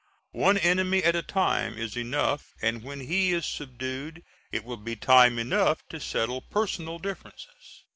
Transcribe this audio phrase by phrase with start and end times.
[0.33, 4.95] One enemy at a time is enough and when he is subdued it will be
[4.95, 7.83] time enough to settle personal differences.